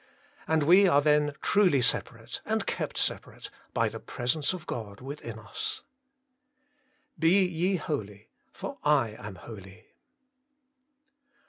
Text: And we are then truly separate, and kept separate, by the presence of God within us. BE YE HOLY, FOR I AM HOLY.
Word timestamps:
And 0.47 0.63
we 0.63 0.87
are 0.87 0.99
then 0.99 1.35
truly 1.43 1.79
separate, 1.79 2.41
and 2.43 2.65
kept 2.65 2.97
separate, 2.97 3.51
by 3.71 3.87
the 3.87 3.99
presence 3.99 4.51
of 4.51 4.65
God 4.65 4.99
within 4.99 5.37
us. 5.37 5.83
BE 7.19 7.45
YE 7.47 7.75
HOLY, 7.75 8.27
FOR 8.51 8.79
I 8.83 9.09
AM 9.19 9.35
HOLY. 9.35 9.89